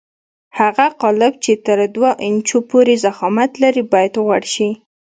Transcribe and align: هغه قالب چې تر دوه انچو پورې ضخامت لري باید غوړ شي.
هغه 0.59 0.87
قالب 1.01 1.33
چې 1.43 1.51
تر 1.65 1.79
دوه 1.95 2.11
انچو 2.25 2.57
پورې 2.69 2.93
ضخامت 3.05 3.51
لري 3.63 3.83
باید 3.93 4.13
غوړ 4.25 4.43
شي. 4.53 4.69